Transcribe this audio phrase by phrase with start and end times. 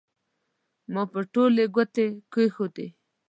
[0.93, 2.87] ما به ټولې ګوتې کېښودې.